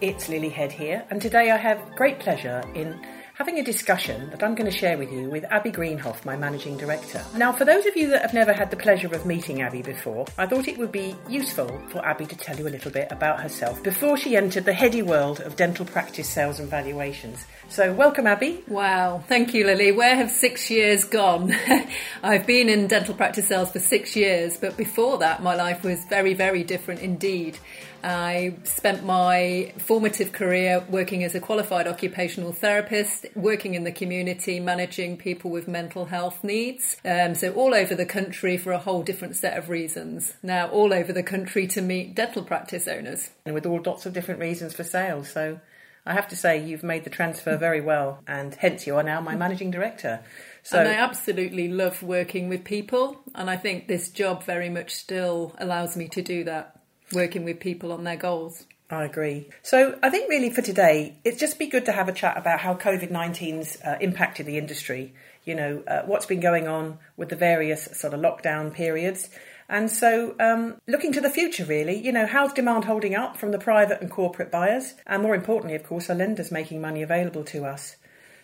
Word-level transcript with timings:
it's 0.00 0.30
Lily 0.30 0.48
Head 0.48 0.72
here, 0.72 1.04
and 1.10 1.20
today 1.20 1.50
I 1.50 1.58
have 1.58 1.94
great 1.94 2.20
pleasure 2.20 2.62
in 2.74 2.98
having 3.34 3.58
a 3.58 3.62
discussion 3.62 4.28
that 4.30 4.42
I'm 4.42 4.54
going 4.54 4.70
to 4.70 4.76
share 4.76 4.98
with 4.98 5.10
you 5.10 5.30
with 5.30 5.44
Abi 5.50 5.70
Greenhough, 5.70 6.24
my 6.24 6.36
managing 6.36 6.76
director. 6.76 7.24
Now, 7.36 7.52
for 7.52 7.64
those 7.64 7.86
of 7.86 7.96
you 7.96 8.08
that 8.08 8.20
have 8.20 8.34
never 8.34 8.52
had 8.52 8.70
the 8.70 8.76
pleasure 8.76 9.06
of 9.14 9.24
meeting 9.24 9.62
Abi 9.62 9.80
before, 9.80 10.26
I 10.36 10.46
thought 10.46 10.68
it 10.68 10.76
would 10.76 10.92
be 10.92 11.16
useful 11.28 11.68
for 11.88 12.06
Abi 12.06 12.26
to 12.26 12.36
tell 12.36 12.58
you 12.58 12.66
a 12.66 12.70
little 12.70 12.90
bit 12.90 13.08
about 13.10 13.40
herself 13.40 13.82
before 13.82 14.16
she 14.16 14.36
entered 14.36 14.66
the 14.66 14.74
heady 14.74 15.02
world 15.02 15.40
of 15.40 15.56
dental 15.56 15.86
practice 15.86 16.28
sales 16.28 16.60
and 16.60 16.68
valuations. 16.68 17.46
So, 17.68 17.92
welcome, 17.92 18.26
Abi. 18.26 18.62
Wow, 18.68 19.22
thank 19.26 19.54
you, 19.54 19.64
Lily. 19.64 19.92
Where 19.92 20.16
have 20.16 20.30
six 20.30 20.70
years 20.70 21.04
gone? 21.04 21.54
I've 22.22 22.46
been 22.46 22.68
in 22.68 22.88
dental 22.88 23.14
practice 23.14 23.48
sales 23.48 23.70
for 23.70 23.80
six 23.80 24.16
years, 24.16 24.58
but 24.58 24.76
before 24.76 25.18
that, 25.18 25.42
my 25.42 25.54
life 25.54 25.82
was 25.82 26.04
very, 26.06 26.34
very 26.34 26.62
different 26.62 27.00
indeed. 27.00 27.58
I 28.02 28.54
spent 28.64 29.04
my 29.04 29.72
formative 29.78 30.32
career 30.32 30.84
working 30.88 31.24
as 31.24 31.34
a 31.34 31.40
qualified 31.40 31.86
occupational 31.86 32.52
therapist, 32.52 33.26
working 33.34 33.74
in 33.74 33.84
the 33.84 33.92
community, 33.92 34.60
managing 34.60 35.16
people 35.16 35.50
with 35.50 35.68
mental 35.68 36.06
health 36.06 36.42
needs. 36.42 36.96
Um, 37.04 37.34
so, 37.34 37.52
all 37.52 37.74
over 37.74 37.94
the 37.94 38.06
country 38.06 38.56
for 38.56 38.72
a 38.72 38.78
whole 38.78 39.02
different 39.02 39.36
set 39.36 39.56
of 39.56 39.68
reasons. 39.68 40.34
Now, 40.42 40.68
all 40.68 40.92
over 40.92 41.12
the 41.12 41.22
country 41.22 41.66
to 41.68 41.82
meet 41.82 42.14
dental 42.14 42.42
practice 42.42 42.88
owners. 42.88 43.30
And 43.44 43.54
with 43.54 43.66
all 43.66 43.82
lots 43.84 44.06
of 44.06 44.12
different 44.12 44.40
reasons 44.40 44.74
for 44.74 44.84
sales. 44.84 45.30
So, 45.30 45.60
I 46.06 46.14
have 46.14 46.28
to 46.28 46.36
say, 46.36 46.64
you've 46.64 46.82
made 46.82 47.04
the 47.04 47.10
transfer 47.10 47.56
very 47.56 47.80
well, 47.80 48.22
and 48.26 48.54
hence 48.54 48.86
you 48.86 48.96
are 48.96 49.02
now 49.02 49.20
my 49.20 49.36
managing 49.36 49.70
director. 49.70 50.20
So, 50.62 50.78
and 50.78 50.88
I 50.88 50.94
absolutely 50.94 51.68
love 51.68 52.02
working 52.02 52.48
with 52.48 52.64
people, 52.64 53.20
and 53.34 53.50
I 53.50 53.56
think 53.56 53.86
this 53.86 54.10
job 54.10 54.42
very 54.44 54.70
much 54.70 54.94
still 54.94 55.54
allows 55.58 55.96
me 55.96 56.08
to 56.08 56.22
do 56.22 56.44
that 56.44 56.79
working 57.12 57.44
with 57.44 57.60
people 57.60 57.92
on 57.92 58.04
their 58.04 58.16
goals. 58.16 58.66
I 58.90 59.04
agree. 59.04 59.48
So 59.62 59.98
I 60.02 60.10
think 60.10 60.28
really 60.28 60.50
for 60.50 60.62
today, 60.62 61.16
it'd 61.24 61.38
just 61.38 61.58
be 61.58 61.68
good 61.68 61.86
to 61.86 61.92
have 61.92 62.08
a 62.08 62.12
chat 62.12 62.36
about 62.36 62.60
how 62.60 62.74
COVID 62.74 63.10
19's 63.10 63.80
uh, 63.82 63.98
impacted 64.00 64.46
the 64.46 64.58
industry. 64.58 65.14
You 65.44 65.54
know, 65.54 65.82
uh, 65.86 66.02
what's 66.02 66.26
been 66.26 66.40
going 66.40 66.66
on 66.66 66.98
with 67.16 67.28
the 67.28 67.36
various 67.36 67.84
sort 67.98 68.14
of 68.14 68.20
lockdown 68.20 68.74
periods. 68.74 69.30
And 69.68 69.88
so, 69.88 70.34
um, 70.40 70.78
looking 70.88 71.12
to 71.12 71.20
the 71.20 71.30
future, 71.30 71.64
really, 71.64 71.96
you 71.96 72.10
know, 72.10 72.26
how's 72.26 72.52
demand 72.52 72.84
holding 72.84 73.14
up 73.14 73.36
from 73.36 73.52
the 73.52 73.58
private 73.58 74.00
and 74.00 74.10
corporate 74.10 74.50
buyers? 74.50 74.94
And 75.06 75.22
more 75.22 75.36
importantly, 75.36 75.76
of 75.76 75.84
course, 75.84 76.10
are 76.10 76.14
lenders 76.16 76.50
making 76.50 76.80
money 76.80 77.02
available 77.02 77.44
to 77.44 77.64
us? 77.64 77.94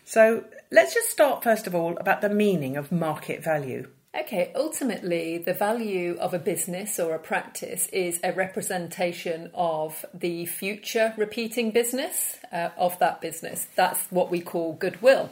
So, 0.04 0.44
let's 0.70 0.94
just 0.94 1.10
start 1.10 1.42
first 1.42 1.66
of 1.66 1.74
all 1.74 1.96
about 1.98 2.20
the 2.20 2.28
meaning 2.28 2.76
of 2.76 2.92
market 2.92 3.42
value. 3.42 3.88
Okay, 4.18 4.50
ultimately, 4.54 5.36
the 5.36 5.52
value 5.52 6.16
of 6.18 6.32
a 6.32 6.38
business 6.38 6.98
or 6.98 7.14
a 7.14 7.18
practice 7.18 7.86
is 7.88 8.18
a 8.24 8.32
representation 8.32 9.50
of 9.52 10.06
the 10.14 10.46
future 10.46 11.12
repeating 11.18 11.70
business 11.70 12.38
uh, 12.50 12.70
of 12.78 12.98
that 12.98 13.20
business. 13.20 13.66
That's 13.74 14.00
what 14.10 14.30
we 14.30 14.40
call 14.40 14.72
goodwill. 14.72 15.28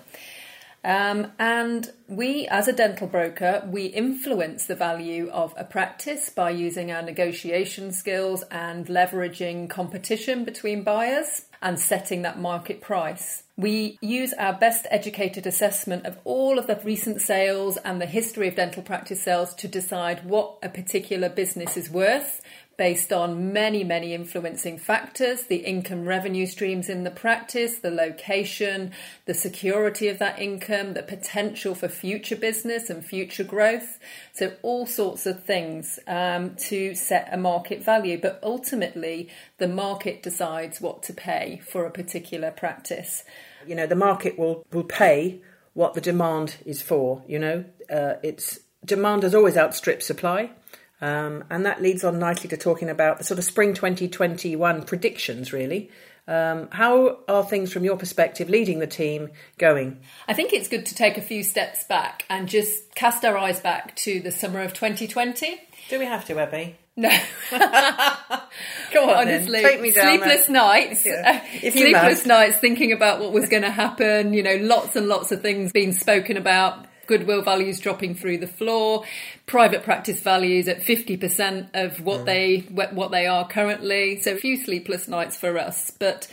Um, 0.84 1.32
and 1.38 1.90
we, 2.08 2.46
as 2.48 2.68
a 2.68 2.72
dental 2.72 3.06
broker, 3.06 3.66
we 3.66 3.86
influence 3.86 4.66
the 4.66 4.74
value 4.74 5.30
of 5.30 5.54
a 5.56 5.64
practice 5.64 6.28
by 6.28 6.50
using 6.50 6.92
our 6.92 7.00
negotiation 7.00 7.90
skills 7.90 8.44
and 8.50 8.86
leveraging 8.86 9.70
competition 9.70 10.44
between 10.44 10.84
buyers 10.84 11.46
and 11.62 11.80
setting 11.80 12.20
that 12.22 12.38
market 12.38 12.82
price. 12.82 13.44
We 13.56 13.98
use 14.02 14.34
our 14.34 14.52
best 14.52 14.86
educated 14.90 15.46
assessment 15.46 16.04
of 16.04 16.18
all 16.24 16.58
of 16.58 16.66
the 16.66 16.78
recent 16.84 17.22
sales 17.22 17.78
and 17.78 17.98
the 17.98 18.06
history 18.06 18.48
of 18.48 18.56
dental 18.56 18.82
practice 18.82 19.22
sales 19.22 19.54
to 19.54 19.68
decide 19.68 20.26
what 20.26 20.58
a 20.62 20.68
particular 20.68 21.30
business 21.30 21.78
is 21.78 21.88
worth 21.88 22.42
based 22.76 23.12
on 23.12 23.52
many, 23.52 23.84
many 23.84 24.14
influencing 24.14 24.78
factors 24.78 25.44
the 25.44 25.56
income 25.56 26.06
revenue 26.06 26.46
streams 26.46 26.88
in 26.88 27.04
the 27.04 27.10
practice, 27.10 27.78
the 27.78 27.90
location, 27.90 28.92
the 29.26 29.34
security 29.34 30.08
of 30.08 30.18
that 30.18 30.38
income, 30.38 30.94
the 30.94 31.02
potential 31.02 31.74
for 31.74 31.88
future 31.88 32.36
business 32.36 32.90
and 32.90 33.04
future 33.04 33.44
growth. 33.44 33.98
So, 34.32 34.54
all 34.62 34.86
sorts 34.86 35.26
of 35.26 35.44
things 35.44 35.98
um, 36.06 36.54
to 36.68 36.94
set 36.94 37.28
a 37.32 37.36
market 37.36 37.82
value. 37.82 38.20
But 38.20 38.40
ultimately, 38.42 39.28
the 39.58 39.68
market 39.68 40.22
decides 40.22 40.80
what 40.80 41.02
to 41.04 41.12
pay 41.12 41.60
for 41.66 41.86
a 41.86 41.90
particular 41.90 42.50
practice. 42.50 43.24
You 43.66 43.74
know, 43.74 43.86
the 43.86 43.96
market 43.96 44.38
will, 44.38 44.66
will 44.72 44.84
pay 44.84 45.40
what 45.74 45.94
the 45.94 46.00
demand 46.00 46.56
is 46.64 46.80
for, 46.80 47.22
you 47.26 47.38
know, 47.38 47.64
uh, 47.90 48.14
it's 48.22 48.60
demand 48.84 49.22
has 49.22 49.34
always 49.34 49.56
outstripped 49.56 50.02
supply. 50.02 50.50
Um, 51.00 51.44
and 51.50 51.66
that 51.66 51.82
leads 51.82 52.04
on 52.04 52.18
nicely 52.18 52.48
to 52.48 52.56
talking 52.56 52.88
about 52.88 53.18
the 53.18 53.24
sort 53.24 53.38
of 53.38 53.44
spring 53.44 53.74
2021 53.74 54.84
predictions, 54.84 55.52
really. 55.52 55.90
Um, 56.26 56.68
how 56.70 57.18
are 57.28 57.44
things 57.44 57.72
from 57.72 57.84
your 57.84 57.96
perspective 57.96 58.48
leading 58.48 58.78
the 58.78 58.86
team 58.86 59.30
going? 59.58 60.00
I 60.26 60.32
think 60.32 60.52
it's 60.52 60.68
good 60.68 60.86
to 60.86 60.94
take 60.94 61.18
a 61.18 61.22
few 61.22 61.42
steps 61.42 61.84
back 61.84 62.24
and 62.30 62.48
just 62.48 62.94
cast 62.94 63.24
our 63.24 63.36
eyes 63.36 63.60
back 63.60 63.94
to 63.96 64.20
the 64.20 64.30
summer 64.30 64.62
of 64.62 64.72
2020. 64.72 65.60
Do 65.90 65.98
we 65.98 66.06
have 66.06 66.24
to, 66.26 66.40
Abi? 66.40 66.78
No. 66.96 67.10
Come 67.50 69.08
on, 69.10 69.16
honestly. 69.16 69.60
Take 69.60 69.80
me 69.80 69.90
down 69.90 70.06
sleepless 70.06 70.48
nights. 70.48 71.04
Yeah. 71.04 71.42
sleepless 71.60 72.24
nights 72.24 72.58
thinking 72.58 72.92
about 72.92 73.20
what 73.20 73.32
was 73.32 73.48
going 73.48 73.64
to 73.64 73.70
happen. 73.70 74.32
You 74.32 74.42
know, 74.42 74.56
lots 74.56 74.96
and 74.96 75.08
lots 75.08 75.32
of 75.32 75.42
things 75.42 75.72
being 75.72 75.92
spoken 75.92 76.36
about 76.36 76.86
goodwill 77.06 77.42
values 77.42 77.80
dropping 77.80 78.14
through 78.14 78.38
the 78.38 78.46
floor, 78.46 79.04
private 79.46 79.82
practice 79.82 80.20
values 80.20 80.68
at 80.68 80.80
50% 80.80 81.68
of 81.74 82.00
what 82.00 82.20
mm. 82.20 82.24
they 82.26 82.58
what 82.70 83.10
they 83.10 83.26
are 83.26 83.46
currently. 83.46 84.20
So 84.20 84.32
a 84.32 84.36
few 84.36 84.56
sleepless 84.56 85.08
nights 85.08 85.36
for 85.36 85.58
us, 85.58 85.90
but 85.90 86.28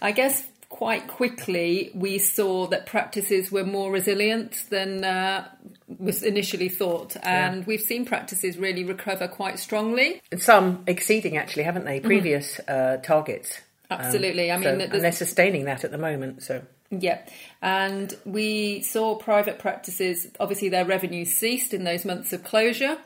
I 0.00 0.12
guess 0.12 0.46
quite 0.68 1.06
quickly 1.06 1.90
we 1.94 2.18
saw 2.18 2.66
that 2.66 2.86
practices 2.86 3.52
were 3.52 3.62
more 3.62 3.92
resilient 3.92 4.64
than 4.70 5.04
uh, 5.04 5.46
was 5.98 6.22
initially 6.22 6.68
thought, 6.68 7.16
and 7.22 7.58
yeah. 7.58 7.64
we've 7.66 7.80
seen 7.80 8.04
practices 8.04 8.56
really 8.56 8.82
recover 8.82 9.28
quite 9.28 9.58
strongly. 9.58 10.20
Some 10.38 10.82
exceeding, 10.86 11.36
actually, 11.36 11.64
haven't 11.64 11.84
they? 11.84 11.98
Mm-hmm. 11.98 12.06
Previous 12.06 12.56
mm. 12.56 12.68
uh, 12.68 12.96
targets. 13.02 13.60
Absolutely. 13.90 14.50
Um, 14.50 14.62
I 14.62 14.64
mean, 14.64 14.80
so, 14.80 14.94
and 14.94 15.04
they're 15.04 15.12
sustaining 15.12 15.66
that 15.66 15.84
at 15.84 15.90
the 15.90 15.98
moment. 15.98 16.42
So 16.42 16.62
yeah, 16.92 17.22
and 17.60 18.14
we 18.24 18.82
saw 18.82 19.16
private 19.16 19.58
practices, 19.58 20.28
obviously, 20.38 20.68
their 20.68 20.84
revenue 20.84 21.24
ceased 21.24 21.72
in 21.72 21.84
those 21.84 22.04
months 22.04 22.32
of 22.32 22.44
closure. 22.44 22.98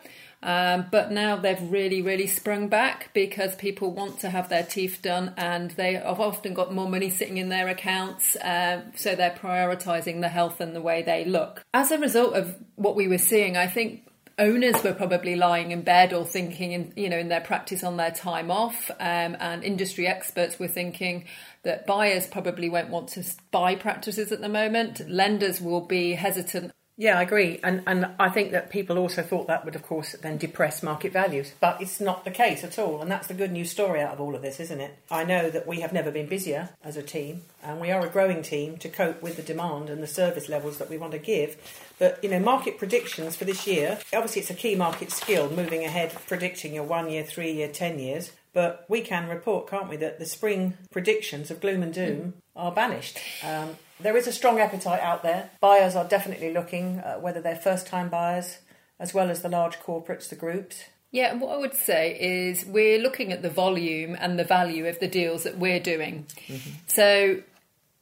Um, 0.42 0.86
but 0.90 1.10
now 1.10 1.36
they've 1.36 1.60
really, 1.72 2.02
really 2.02 2.26
sprung 2.26 2.68
back 2.68 3.10
because 3.14 3.54
people 3.56 3.90
want 3.90 4.20
to 4.20 4.30
have 4.30 4.48
their 4.48 4.62
teeth 4.62 5.00
done 5.02 5.32
and 5.36 5.70
they 5.72 5.94
have 5.94 6.20
often 6.20 6.54
got 6.54 6.72
more 6.72 6.88
money 6.88 7.10
sitting 7.10 7.38
in 7.38 7.48
their 7.48 7.68
accounts. 7.68 8.36
Uh, 8.36 8.82
so 8.94 9.14
they're 9.14 9.30
prioritising 9.30 10.20
the 10.20 10.28
health 10.28 10.60
and 10.60 10.76
the 10.76 10.80
way 10.80 11.02
they 11.02 11.24
look. 11.24 11.64
As 11.72 11.90
a 11.90 11.98
result 11.98 12.34
of 12.34 12.54
what 12.76 12.94
we 12.94 13.08
were 13.08 13.18
seeing, 13.18 13.56
I 13.56 13.66
think 13.66 14.05
owners 14.38 14.82
were 14.84 14.92
probably 14.92 15.34
lying 15.34 15.70
in 15.70 15.82
bed 15.82 16.12
or 16.12 16.24
thinking 16.24 16.72
in 16.72 16.92
you 16.96 17.08
know 17.08 17.18
in 17.18 17.28
their 17.28 17.40
practice 17.40 17.82
on 17.82 17.96
their 17.96 18.10
time 18.10 18.50
off 18.50 18.90
um, 19.00 19.36
and 19.40 19.64
industry 19.64 20.06
experts 20.06 20.58
were 20.58 20.68
thinking 20.68 21.24
that 21.62 21.86
buyers 21.86 22.26
probably 22.26 22.68
won't 22.68 22.90
want 22.90 23.08
to 23.08 23.24
buy 23.50 23.74
practices 23.74 24.30
at 24.32 24.40
the 24.40 24.48
moment. 24.48 25.08
Lenders 25.08 25.60
will 25.60 25.80
be 25.80 26.12
hesitant 26.12 26.72
yeah, 26.98 27.18
I 27.18 27.22
agree. 27.22 27.60
And 27.62 27.82
and 27.86 28.06
I 28.18 28.30
think 28.30 28.52
that 28.52 28.70
people 28.70 28.96
also 28.96 29.22
thought 29.22 29.48
that 29.48 29.66
would 29.66 29.76
of 29.76 29.82
course 29.82 30.12
then 30.22 30.38
depress 30.38 30.82
market 30.82 31.12
values. 31.12 31.52
But 31.60 31.82
it's 31.82 32.00
not 32.00 32.24
the 32.24 32.30
case 32.30 32.64
at 32.64 32.78
all. 32.78 33.02
And 33.02 33.10
that's 33.10 33.26
the 33.26 33.34
good 33.34 33.52
news 33.52 33.70
story 33.70 34.00
out 34.00 34.14
of 34.14 34.20
all 34.20 34.34
of 34.34 34.40
this, 34.40 34.60
isn't 34.60 34.80
it? 34.80 34.96
I 35.10 35.24
know 35.24 35.50
that 35.50 35.66
we 35.66 35.80
have 35.80 35.92
never 35.92 36.10
been 36.10 36.26
busier 36.26 36.70
as 36.82 36.96
a 36.96 37.02
team 37.02 37.42
and 37.62 37.80
we 37.80 37.90
are 37.90 38.04
a 38.04 38.08
growing 38.08 38.42
team 38.42 38.78
to 38.78 38.88
cope 38.88 39.22
with 39.22 39.36
the 39.36 39.42
demand 39.42 39.90
and 39.90 40.02
the 40.02 40.06
service 40.06 40.48
levels 40.48 40.78
that 40.78 40.88
we 40.88 40.96
want 40.96 41.12
to 41.12 41.18
give. 41.18 41.56
But 41.98 42.22
you 42.24 42.30
know, 42.30 42.40
market 42.40 42.78
predictions 42.78 43.36
for 43.36 43.44
this 43.44 43.66
year, 43.66 43.98
obviously 44.14 44.40
it's 44.40 44.50
a 44.50 44.54
key 44.54 44.74
market 44.74 45.10
skill 45.10 45.50
moving 45.50 45.84
ahead 45.84 46.16
predicting 46.26 46.72
your 46.72 46.84
one 46.84 47.10
year, 47.10 47.24
three 47.24 47.52
year, 47.52 47.68
ten 47.68 47.98
years. 47.98 48.32
But 48.54 48.86
we 48.88 49.02
can 49.02 49.28
report, 49.28 49.68
can't 49.68 49.90
we, 49.90 49.96
that 49.98 50.18
the 50.18 50.24
spring 50.24 50.78
predictions 50.90 51.50
of 51.50 51.60
gloom 51.60 51.82
and 51.82 51.92
doom 51.92 52.34
are 52.56 52.72
banished. 52.72 53.18
Um, 53.44 53.76
there 54.00 54.16
is 54.16 54.26
a 54.26 54.32
strong 54.32 54.58
appetite 54.58 55.00
out 55.00 55.22
there. 55.22 55.50
Buyers 55.60 55.94
are 55.94 56.04
definitely 56.04 56.52
looking, 56.52 57.00
uh, 57.00 57.16
whether 57.16 57.40
they're 57.40 57.56
first 57.56 57.86
time 57.86 58.08
buyers 58.08 58.58
as 58.98 59.12
well 59.12 59.30
as 59.30 59.42
the 59.42 59.48
large 59.48 59.78
corporates, 59.78 60.28
the 60.28 60.36
groups. 60.36 60.84
Yeah, 61.10 61.30
and 61.30 61.40
what 61.40 61.54
I 61.54 61.58
would 61.58 61.74
say 61.74 62.16
is 62.18 62.64
we're 62.64 62.98
looking 62.98 63.32
at 63.32 63.42
the 63.42 63.50
volume 63.50 64.16
and 64.18 64.38
the 64.38 64.44
value 64.44 64.86
of 64.86 64.98
the 64.98 65.08
deals 65.08 65.44
that 65.44 65.58
we're 65.58 65.80
doing. 65.80 66.26
Mm-hmm. 66.48 66.70
So 66.86 67.42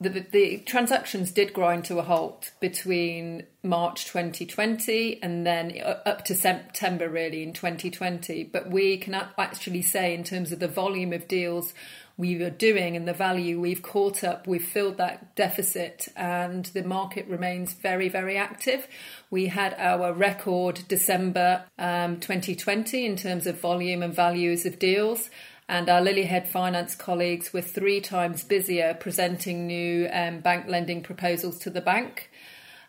the, 0.08 0.26
the, 0.30 0.58
transactions 0.58 1.32
did 1.32 1.52
grind 1.52 1.84
to 1.86 1.98
a 1.98 2.02
halt 2.02 2.52
between 2.60 3.44
March 3.62 4.06
2020 4.06 5.22
and 5.22 5.46
then 5.46 5.80
up 6.04 6.24
to 6.26 6.34
September, 6.34 7.08
really, 7.08 7.42
in 7.42 7.52
2020. 7.52 8.44
But 8.44 8.70
we 8.70 8.96
can 8.96 9.14
actually 9.14 9.82
say, 9.82 10.14
in 10.14 10.24
terms 10.24 10.52
of 10.52 10.60
the 10.60 10.68
volume 10.68 11.12
of 11.12 11.28
deals 11.28 11.74
we 12.16 12.38
were 12.38 12.50
doing 12.50 12.96
and 12.96 13.08
the 13.08 13.12
value 13.12 13.60
we've 13.60 13.82
caught 13.82 14.22
up, 14.22 14.46
we've 14.46 14.64
filled 14.64 14.98
that 14.98 15.34
deficit, 15.34 16.08
and 16.16 16.66
the 16.66 16.84
market 16.84 17.26
remains 17.26 17.72
very, 17.72 18.08
very 18.08 18.36
active. 18.36 18.86
We 19.30 19.46
had 19.46 19.74
our 19.78 20.12
record 20.12 20.84
December 20.86 21.64
um, 21.78 22.20
2020 22.20 23.04
in 23.04 23.16
terms 23.16 23.46
of 23.46 23.60
volume 23.60 24.02
and 24.02 24.14
values 24.14 24.64
of 24.64 24.78
deals. 24.78 25.28
And 25.68 25.88
our 25.88 26.00
Lilyhead 26.00 26.46
Finance 26.46 26.94
colleagues 26.94 27.52
were 27.52 27.62
three 27.62 28.00
times 28.00 28.44
busier 28.44 28.94
presenting 28.94 29.66
new 29.66 30.08
um, 30.12 30.40
bank 30.40 30.66
lending 30.68 31.02
proposals 31.02 31.58
to 31.60 31.70
the 31.70 31.80
bank. 31.80 32.30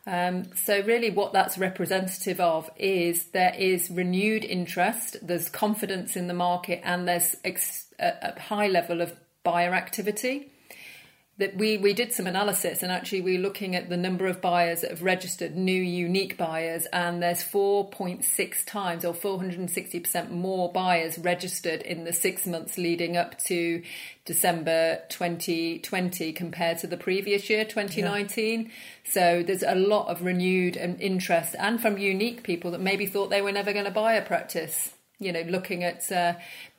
Um, 0.08 0.46
so, 0.56 0.82
really, 0.82 1.10
what 1.10 1.34
that's 1.34 1.58
representative 1.58 2.40
of 2.40 2.70
is 2.78 3.28
there 3.28 3.56
is 3.58 3.90
renewed 3.90 4.46
interest, 4.46 5.18
there's 5.22 5.50
confidence 5.50 6.16
in 6.16 6.28
the 6.28 6.34
market, 6.34 6.82
and 6.84 7.08
there's 7.08 7.36
ex- 7.44 7.94
a, 8.00 8.14
a 8.36 8.40
high 8.40 8.68
level 8.68 9.02
of 9.02 9.16
buyer 9.44 9.74
activity 9.74 10.52
that 11.38 11.58
we, 11.58 11.78
we 11.78 11.94
did 11.94 12.14
some 12.14 12.28
analysis 12.28 12.82
and 12.82 12.92
actually 12.92 13.20
we're 13.20 13.40
looking 13.40 13.76
at 13.76 13.90
the 13.90 13.98
number 13.98 14.26
of 14.26 14.40
buyers 14.40 14.82
that 14.82 14.90
have 14.90 15.04
registered 15.04 15.54
new 15.54 15.82
unique 15.82 16.38
buyers 16.38 16.86
and 16.94 17.22
there's 17.22 17.44
4.6 17.44 18.66
times 18.66 19.04
or 19.04 19.14
460% 19.14 20.32
more 20.32 20.72
buyers 20.72 21.18
registered 21.18 21.82
in 21.82 22.06
the 22.06 22.14
six 22.14 22.46
months 22.46 22.78
leading 22.78 23.18
up 23.18 23.38
to 23.44 23.84
December 24.24 25.02
2020 25.10 26.32
compared 26.32 26.78
to 26.78 26.88
the 26.88 26.98
previous 26.98 27.50
year 27.50 27.66
2019 27.66 28.62
yeah. 28.62 28.70
so 29.04 29.44
there's 29.44 29.64
a 29.64 29.76
lot 29.76 30.08
of 30.08 30.22
renewed 30.22 30.78
interest 30.78 31.54
and 31.60 31.82
from 31.82 31.98
unique 31.98 32.44
people 32.44 32.72
that 32.72 32.82
maybe 32.82 33.06
thought 33.06 33.30
they 33.30 33.42
were 33.42 33.52
never 33.52 33.74
going 33.74 33.86
to 33.86 33.92
buy 33.92 34.14
a 34.14 34.26
practice 34.26 34.94
you 35.20 35.34
know 35.34 35.42
looking 35.42 35.84
at 35.84 36.10
uh, 36.14 36.34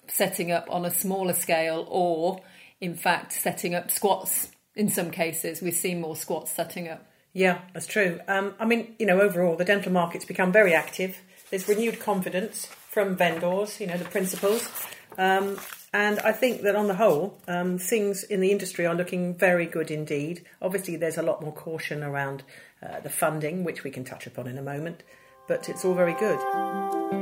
setting 0.08 0.50
up 0.50 0.66
on 0.70 0.86
a 0.86 0.90
smaller 0.90 1.34
scale 1.34 1.86
or 1.90 2.40
in 2.80 2.94
fact 2.94 3.32
setting 3.32 3.74
up 3.74 3.90
squats 3.90 4.50
in 4.74 4.88
some 4.88 5.10
cases. 5.10 5.62
We've 5.62 5.74
seen 5.74 6.00
more 6.00 6.16
squats 6.16 6.52
setting 6.52 6.88
up. 6.88 7.06
Yeah, 7.32 7.60
that's 7.74 7.86
true. 7.86 8.20
Um, 8.28 8.54
I 8.58 8.64
mean, 8.64 8.94
you 8.98 9.06
know, 9.06 9.20
overall, 9.20 9.56
the 9.56 9.64
dental 9.64 9.92
market's 9.92 10.24
become 10.24 10.52
very 10.52 10.74
active. 10.74 11.18
There's 11.50 11.68
renewed 11.68 12.00
confidence 12.00 12.66
from 12.90 13.14
vendors, 13.14 13.78
you 13.78 13.86
know, 13.86 13.98
the 13.98 14.06
principals. 14.06 14.68
Um, 15.18 15.58
and 15.92 16.18
I 16.20 16.32
think 16.32 16.62
that 16.62 16.76
on 16.76 16.88
the 16.88 16.94
whole, 16.94 17.38
um, 17.46 17.78
things 17.78 18.22
in 18.22 18.40
the 18.40 18.50
industry 18.50 18.86
are 18.86 18.94
looking 18.94 19.34
very 19.34 19.66
good 19.66 19.90
indeed. 19.90 20.44
Obviously, 20.60 20.96
there's 20.96 21.18
a 21.18 21.22
lot 21.22 21.42
more 21.42 21.52
caution 21.52 22.02
around 22.02 22.42
uh, 22.82 23.00
the 23.00 23.10
funding, 23.10 23.64
which 23.64 23.84
we 23.84 23.90
can 23.90 24.04
touch 24.04 24.26
upon 24.26 24.46
in 24.46 24.58
a 24.58 24.62
moment, 24.62 25.02
but 25.48 25.68
it's 25.68 25.84
all 25.84 25.94
very 25.94 26.14
good. 26.14 27.15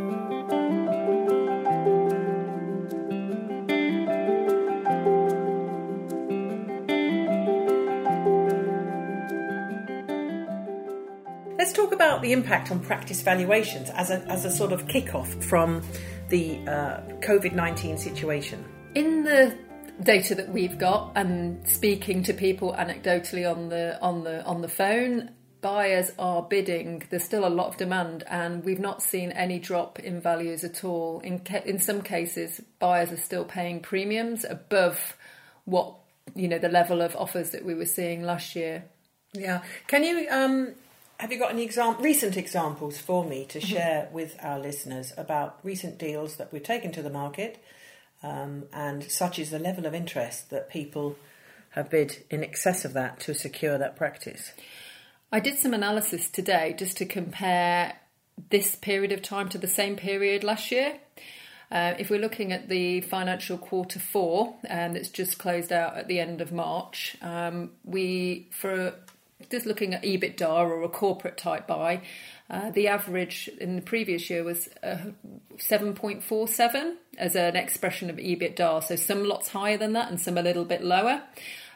Talk 11.73 11.93
about 11.93 12.23
the 12.23 12.33
impact 12.33 12.71
on 12.71 12.81
practice 12.81 13.23
valuations 13.23 13.91
as 13.91 14.11
a, 14.11 14.21
as 14.29 14.45
a 14.45 14.51
sort 14.51 14.73
of 14.73 14.87
kick-off 14.89 15.33
from 15.45 15.83
the 16.29 16.59
uh, 16.67 17.01
COVID 17.21 17.55
19 17.55 17.99
situation. 17.99 18.65
In 18.95 19.25
the 19.25 19.57
data 20.03 20.35
that 20.35 20.49
we've 20.49 20.79
got 20.79 21.13
and 21.15 21.67
speaking 21.69 22.23
to 22.25 22.33
people 22.33 22.75
anecdotally 22.77 23.51
on 23.51 23.69
the 23.69 24.01
on 24.01 24.25
the 24.25 24.45
on 24.45 24.61
the 24.61 24.69
phone 24.69 25.31
buyers 25.61 26.11
are 26.19 26.43
bidding. 26.43 27.03
There's 27.09 27.25
still 27.25 27.47
a 27.47 27.49
lot 27.49 27.69
of 27.69 27.77
demand 27.77 28.25
and 28.29 28.65
we've 28.65 28.81
not 28.81 29.03
seen 29.03 29.31
any 29.33 29.59
drop 29.59 29.99
in 29.99 30.21
values 30.21 30.63
at 30.63 30.85
all. 30.85 31.21
In 31.21 31.39
ca- 31.39 31.63
in 31.65 31.79
some 31.79 32.03
cases 32.03 32.61
buyers 32.79 33.13
are 33.13 33.17
still 33.17 33.45
paying 33.45 33.81
premiums 33.81 34.45
above 34.45 35.17
what 35.65 35.95
you 36.35 36.49
know 36.49 36.59
the 36.59 36.69
level 36.69 37.01
of 37.01 37.17
offers 37.17 37.51
that 37.51 37.65
we 37.65 37.75
were 37.75 37.87
seeing 37.87 38.23
last 38.23 38.57
year. 38.57 38.85
Yeah. 39.33 39.63
Can 39.87 40.05
you 40.05 40.27
um 40.31 40.75
have 41.19 41.33
you 41.33 41.39
got 41.39 41.51
any 41.51 41.63
exam- 41.63 42.01
recent 42.01 42.37
examples 42.37 42.99
for 42.99 43.25
me 43.25 43.45
to 43.47 43.59
mm-hmm. 43.59 43.69
share 43.69 44.09
with 44.13 44.37
our 44.43 44.59
listeners 44.59 45.13
about 45.17 45.59
recent 45.63 45.99
deals 45.99 46.37
that 46.37 46.53
we've 46.53 46.63
taken 46.63 46.93
to 46.93 47.03
the 47.03 47.11
market 47.11 47.63
um, 48.23 48.65
and 48.73 49.05
such 49.05 49.39
is 49.39 49.51
the 49.51 49.59
level 49.59 49.87
of 49.87 49.95
interest 49.95 50.51
that 50.51 50.71
people 50.71 51.17
have 51.71 51.91
bid 51.91 52.25
in 52.31 52.43
excess 52.43 52.85
of 52.85 52.93
that 52.95 53.21
to 53.21 53.35
secure 53.35 53.77
that 53.79 53.97
practice? 53.97 54.53
I 55.31 55.41
did 55.41 55.59
some 55.59 55.75
analysis 55.75 56.31
today 56.31 56.75
just 56.79 56.97
to 56.99 57.07
compare 57.07 57.99
this 58.51 58.77
period 58.77 59.13
of 59.13 59.23
time 59.23 59.49
to 59.51 59.59
the 59.59 59.69
same 59.69 59.97
period 59.97 60.45
last 60.45 60.71
year. 60.71 60.99
Uh, 61.71 61.95
if 61.99 62.09
we're 62.11 62.21
looking 62.21 62.53
at 62.53 62.69
the 62.69 63.01
financial 63.01 63.59
quarter 63.59 63.99
four, 63.99 64.55
um, 64.71 64.93
that's 64.93 65.09
just 65.09 65.39
closed 65.39 65.73
out 65.73 65.97
at 65.97 66.07
the 66.07 66.21
end 66.21 66.41
of 66.41 66.53
March, 66.53 67.17
um, 67.21 67.71
we 67.85 68.49
for 68.53 68.95
just 69.51 69.67
looking 69.67 69.95
at 69.95 70.03
EBITDA 70.03 70.49
or 70.49 70.83
a 70.83 70.89
corporate 70.89 71.37
type 71.37 71.67
buy, 71.67 72.03
uh, 72.51 72.71
the 72.71 72.89
average 72.89 73.49
in 73.61 73.77
the 73.77 73.83
previous 73.83 74.29
year 74.29 74.45
was 74.45 74.69
uh, 74.83 74.99
7.47 75.57 76.95
as 77.17 77.37
an 77.37 77.57
expression 77.57 78.11
of 78.11 78.17
EBITDA. 78.17 78.85
So 78.85 78.97
some 78.97 79.25
lots 79.25 79.49
higher 79.49 79.77
than 79.77 79.93
that 79.95 80.11
and 80.11 80.21
some 80.21 80.37
a 80.37 80.43
little 80.43 80.65
bit 80.65 80.83
lower. 80.83 81.23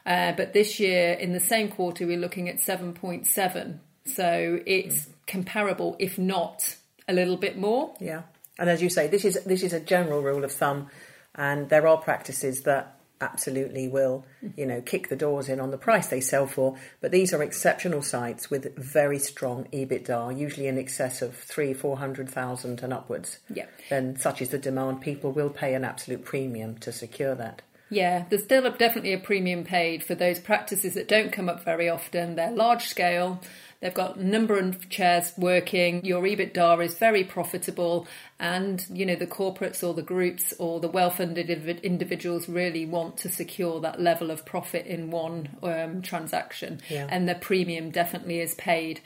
Uh, 0.05 0.33
but 0.33 0.53
this 0.53 0.81
year, 0.81 1.13
in 1.13 1.33
the 1.33 1.41
same 1.41 1.69
quarter, 1.69 2.07
we're 2.07 2.19
looking 2.19 2.49
at 2.49 2.57
7.7. 2.57 3.79
So 4.05 4.61
it's 4.65 5.07
mm. 5.07 5.13
comparable, 5.27 5.97
if 5.99 6.19
not 6.19 6.77
a 7.07 7.13
little 7.13 7.37
bit 7.37 7.59
more. 7.59 7.95
Yeah. 8.01 8.23
And 8.59 8.69
as 8.69 8.83
you 8.83 8.91
say, 8.91 9.07
this 9.07 9.25
is 9.25 9.43
this 9.45 9.63
is 9.63 9.73
a 9.73 9.81
general 9.81 10.23
rule 10.23 10.45
of 10.45 10.53
thumb, 10.53 10.89
and 11.35 11.69
there 11.69 11.87
are 11.87 11.97
practices 11.99 12.63
that 12.63 12.98
absolutely 13.21 13.89
will, 13.89 14.25
you 14.57 14.67
know, 14.67 14.81
kick 14.81 15.09
the 15.09 15.17
doors 15.17 15.49
in 15.49 15.61
on 15.61 15.71
the 15.71 15.79
price 15.79 16.09
they 16.09 16.21
sell 16.21 16.47
for. 16.47 16.77
But 17.01 17.11
these 17.11 17.33
are 17.33 17.43
exceptional 17.43 18.03
sites 18.03 18.51
with 18.51 18.77
very 18.77 19.19
strong 19.19 19.67
EBITDA, 19.73 20.39
usually 20.39 20.67
in 20.67 20.79
excess 20.79 21.23
of 21.23 21.37
three, 21.37 21.75
four 21.75 21.99
hundred 21.99 22.29
thousand 22.29 22.83
and 22.83 22.93
upwards. 22.93 23.39
Yeah. 23.53 23.67
Then 23.91 24.17
such 24.17 24.43
is 24.43 24.51
the 24.51 24.59
demand, 24.59 25.01
people 25.01 25.33
will 25.33 25.51
pay 25.51 25.75
an 25.75 25.85
absolute 25.85 26.25
premium 26.25 26.79
to 26.79 26.93
secure 26.93 27.35
that. 27.35 27.63
Yeah, 27.91 28.25
there's 28.29 28.45
still 28.45 28.67
a, 28.67 28.71
definitely 28.71 29.15
a 29.15 29.19
premium 29.19 29.65
paid 29.65 30.05
for 30.05 30.15
those 30.15 30.39
practices 30.39 30.95
that 30.95 31.09
don't 31.09 31.33
come 31.33 31.49
up 31.49 31.65
very 31.65 31.89
often. 31.89 32.35
They're 32.35 32.51
large 32.51 32.85
scale 32.85 33.41
They've 33.81 33.95
got 33.95 34.17
a 34.17 34.27
number 34.27 34.59
of 34.59 34.89
chairs 34.89 35.33
working. 35.39 36.05
Your 36.05 36.23
EBITDA 36.23 36.85
is 36.85 36.95
very 36.95 37.23
profitable, 37.23 38.09
and 38.41 38.85
you 38.91 39.07
know 39.07 39.15
the 39.15 39.27
corporates 39.27 39.87
or 39.87 39.95
the 39.95 40.03
groups 40.03 40.53
or 40.59 40.81
the 40.81 40.89
well-funded 40.89 41.49
individuals 41.85 42.49
really 42.49 42.87
want 42.87 43.19
to 43.19 43.29
secure 43.29 43.81
that 43.81 44.01
level 44.01 44.33
of 44.33 44.45
profit 44.45 44.87
in 44.87 45.11
one 45.13 45.51
um, 45.63 46.03
transaction, 46.03 46.81
yeah. 46.89 47.07
and 47.09 47.29
the 47.29 47.37
premium 47.37 47.91
definitely 47.91 48.41
is 48.41 48.55
paid. 48.57 49.01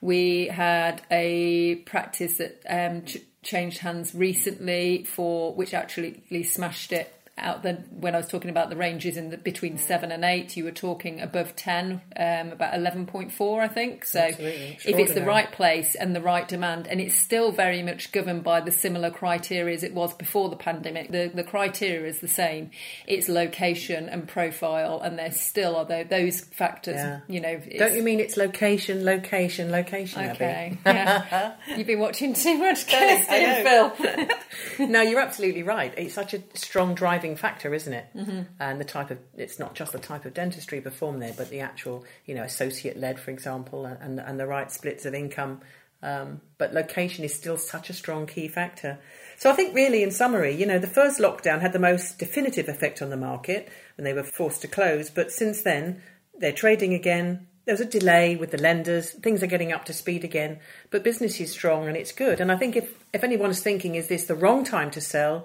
We 0.00 0.48
had 0.48 1.02
a 1.10 1.76
practice 1.86 2.38
that 2.38 2.62
um, 2.68 3.04
ch- 3.04 3.18
changed 3.42 3.78
hands 3.78 4.12
recently 4.12 5.04
for 5.04 5.54
which 5.54 5.72
actually 5.72 6.42
smashed 6.42 6.92
it 6.92 7.15
out 7.38 7.62
the 7.62 7.74
when 7.90 8.14
I 8.14 8.18
was 8.18 8.28
talking 8.28 8.48
about 8.48 8.70
the 8.70 8.76
ranges 8.76 9.16
in 9.16 9.28
the, 9.28 9.36
between 9.36 9.76
seven 9.76 10.10
and 10.10 10.24
eight, 10.24 10.56
you 10.56 10.64
were 10.64 10.70
talking 10.70 11.20
above 11.20 11.54
ten, 11.54 12.00
um, 12.16 12.52
about 12.52 12.74
eleven 12.74 13.04
point 13.04 13.30
four, 13.30 13.60
I 13.60 13.68
think. 13.68 14.06
So 14.06 14.24
if 14.24 14.84
it's 14.84 15.12
the 15.12 15.24
right 15.24 15.50
place 15.52 15.94
and 15.94 16.16
the 16.16 16.22
right 16.22 16.48
demand, 16.48 16.86
and 16.86 16.98
it's 17.00 17.14
still 17.14 17.52
very 17.52 17.82
much 17.82 18.10
governed 18.12 18.42
by 18.42 18.60
the 18.60 18.72
similar 18.72 19.10
criteria 19.10 19.74
as 19.74 19.82
it 19.82 19.92
was 19.92 20.14
before 20.14 20.48
the 20.48 20.56
pandemic. 20.56 21.10
The 21.10 21.30
the 21.32 21.44
criteria 21.44 22.08
is 22.08 22.20
the 22.20 22.28
same. 22.28 22.70
It's 23.06 23.28
location 23.28 24.08
and 24.08 24.26
profile, 24.26 25.00
and 25.02 25.18
there 25.18 25.32
still 25.32 25.76
are 25.76 25.84
those 25.84 26.40
factors. 26.40 26.96
Yeah. 26.96 27.20
You 27.28 27.40
know, 27.40 27.60
don't 27.78 27.94
you 27.94 28.02
mean 28.02 28.20
it's 28.20 28.38
location, 28.38 29.04
location, 29.04 29.70
location? 29.70 30.30
Okay, 30.30 30.78
yeah. 30.86 31.54
You've 31.76 31.86
been 31.86 32.00
watching 32.00 32.32
too 32.32 32.56
much 32.56 32.86
Kirsty 32.88 33.34
and 33.34 33.92
Phil. 33.98 34.88
no, 34.88 35.02
you're 35.02 35.20
absolutely 35.20 35.62
right. 35.62 35.92
It's 35.98 36.14
such 36.14 36.32
a 36.32 36.42
strong 36.54 36.94
driving 36.94 37.25
driving 37.26 37.36
factor, 37.36 37.74
isn't 37.74 37.92
it? 37.92 38.06
Mm-hmm. 38.14 38.40
And 38.60 38.80
the 38.80 38.84
type 38.84 39.10
of 39.10 39.18
it's 39.36 39.58
not 39.58 39.74
just 39.74 39.92
the 39.92 39.98
type 39.98 40.24
of 40.24 40.34
dentistry 40.34 40.80
performed 40.80 41.22
there, 41.22 41.34
but 41.36 41.50
the 41.50 41.60
actual 41.60 42.04
you 42.24 42.34
know 42.34 42.42
associate 42.42 42.96
led, 42.96 43.18
for 43.18 43.30
example, 43.30 43.86
and 43.86 44.20
and 44.20 44.38
the 44.38 44.46
right 44.46 44.70
splits 44.70 45.06
of 45.06 45.14
income. 45.14 45.60
Um, 46.02 46.40
but 46.58 46.74
location 46.74 47.24
is 47.24 47.34
still 47.34 47.56
such 47.56 47.90
a 47.90 47.94
strong 47.94 48.26
key 48.26 48.48
factor. 48.48 48.98
So 49.38 49.50
I 49.50 49.54
think 49.54 49.74
really, 49.74 50.02
in 50.02 50.10
summary, 50.10 50.54
you 50.54 50.66
know, 50.66 50.78
the 50.78 50.86
first 50.86 51.18
lockdown 51.18 51.60
had 51.60 51.72
the 51.72 51.78
most 51.78 52.18
definitive 52.18 52.68
effect 52.68 53.02
on 53.02 53.10
the 53.10 53.16
market 53.16 53.68
when 53.96 54.04
they 54.04 54.12
were 54.12 54.22
forced 54.22 54.62
to 54.62 54.68
close. 54.68 55.10
But 55.10 55.32
since 55.32 55.62
then, 55.62 56.02
they're 56.38 56.52
trading 56.52 56.94
again. 56.94 57.48
There's 57.64 57.80
a 57.80 57.86
delay 57.86 58.36
with 58.36 58.50
the 58.52 58.62
lenders. 58.62 59.10
Things 59.10 59.42
are 59.42 59.48
getting 59.48 59.72
up 59.72 59.86
to 59.86 59.92
speed 59.92 60.22
again, 60.22 60.60
but 60.90 61.02
business 61.02 61.40
is 61.40 61.50
strong 61.50 61.88
and 61.88 61.96
it's 61.96 62.12
good. 62.12 62.40
And 62.40 62.52
I 62.52 62.56
think 62.56 62.76
if, 62.76 62.88
if 63.12 63.24
anyone's 63.24 63.60
thinking, 63.60 63.96
is 63.96 64.06
this 64.06 64.26
the 64.26 64.36
wrong 64.36 64.64
time 64.64 64.90
to 64.92 65.00
sell? 65.00 65.44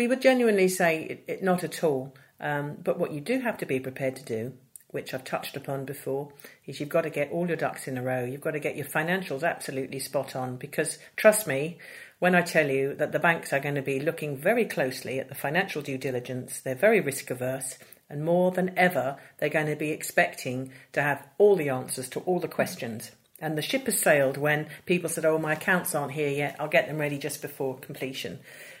We 0.00 0.08
would 0.08 0.22
genuinely 0.22 0.68
say 0.68 1.02
it, 1.02 1.24
it, 1.28 1.42
not 1.42 1.62
at 1.62 1.84
all. 1.84 2.14
Um, 2.40 2.78
but 2.82 2.98
what 2.98 3.12
you 3.12 3.20
do 3.20 3.40
have 3.40 3.58
to 3.58 3.66
be 3.66 3.78
prepared 3.78 4.16
to 4.16 4.24
do, 4.24 4.54
which 4.88 5.12
I've 5.12 5.24
touched 5.24 5.58
upon 5.58 5.84
before, 5.84 6.32
is 6.64 6.80
you've 6.80 6.88
got 6.88 7.02
to 7.02 7.10
get 7.10 7.30
all 7.30 7.46
your 7.46 7.58
ducks 7.58 7.86
in 7.86 7.98
a 7.98 8.02
row. 8.02 8.24
You've 8.24 8.40
got 8.40 8.52
to 8.52 8.60
get 8.60 8.76
your 8.76 8.86
financials 8.86 9.46
absolutely 9.46 9.98
spot 9.98 10.34
on 10.34 10.56
because 10.56 10.98
trust 11.16 11.46
me, 11.46 11.76
when 12.18 12.34
I 12.34 12.40
tell 12.40 12.70
you 12.70 12.94
that 12.94 13.12
the 13.12 13.18
banks 13.18 13.52
are 13.52 13.60
going 13.60 13.74
to 13.74 13.82
be 13.82 14.00
looking 14.00 14.38
very 14.38 14.64
closely 14.64 15.20
at 15.20 15.28
the 15.28 15.34
financial 15.34 15.82
due 15.82 15.98
diligence, 15.98 16.60
they're 16.60 16.74
very 16.74 17.02
risk 17.02 17.30
averse, 17.30 17.76
and 18.08 18.24
more 18.24 18.52
than 18.52 18.72
ever, 18.78 19.18
they're 19.36 19.50
going 19.50 19.66
to 19.66 19.76
be 19.76 19.90
expecting 19.90 20.72
to 20.94 21.02
have 21.02 21.28
all 21.36 21.56
the 21.56 21.68
answers 21.68 22.08
to 22.08 22.20
all 22.20 22.40
the 22.40 22.48
questions. 22.48 23.10
And 23.38 23.58
the 23.58 23.60
ship 23.60 23.84
has 23.84 23.98
sailed 23.98 24.38
when 24.38 24.68
people 24.86 25.10
said, 25.10 25.26
Oh, 25.26 25.36
my 25.36 25.52
accounts 25.52 25.94
aren't 25.94 26.12
here 26.12 26.30
yet, 26.30 26.56
I'll 26.58 26.68
get 26.68 26.86
them 26.86 26.96
ready 26.96 27.18
just 27.18 27.42
before 27.42 27.76
completion. 27.76 28.38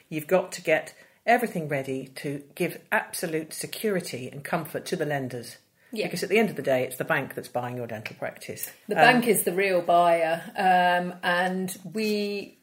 You've 0.08 0.26
got 0.26 0.52
to 0.52 0.62
get 0.62 0.94
everything 1.26 1.68
ready 1.68 2.10
to 2.16 2.42
give 2.54 2.80
absolute 2.90 3.52
security 3.52 4.28
and 4.28 4.44
comfort 4.44 4.84
to 4.86 4.96
the 4.96 5.06
lenders. 5.06 5.58
Yeah. 5.92 6.06
Because 6.06 6.22
at 6.22 6.28
the 6.28 6.38
end 6.38 6.50
of 6.50 6.56
the 6.56 6.62
day, 6.62 6.84
it's 6.84 6.96
the 6.96 7.04
bank 7.04 7.34
that's 7.34 7.48
buying 7.48 7.76
your 7.76 7.86
dental 7.86 8.14
practice. 8.16 8.70
The 8.88 8.96
Um, 8.96 9.00
bank 9.00 9.26
is 9.26 9.42
the 9.42 9.52
real 9.52 9.82
buyer, 9.82 10.42
um, 10.56 11.14
and 11.22 11.76
we. 11.92 12.56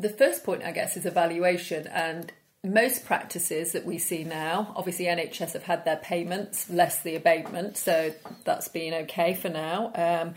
The 0.00 0.08
first 0.08 0.44
point, 0.44 0.62
I 0.62 0.70
guess, 0.70 0.96
is 0.96 1.06
evaluation, 1.06 1.86
and 1.88 2.32
most 2.64 3.04
practices 3.04 3.72
that 3.72 3.84
we 3.84 3.98
see 3.98 4.24
now, 4.24 4.72
obviously 4.76 5.06
NHS 5.06 5.52
have 5.52 5.64
had 5.64 5.84
their 5.84 5.96
payments 5.96 6.68
less 6.70 7.00
the 7.02 7.14
abatement, 7.16 7.76
so 7.76 8.12
that's 8.44 8.68
been 8.68 8.94
okay 8.94 9.34
for 9.34 9.48
now. 9.48 9.92
Um, 9.94 10.34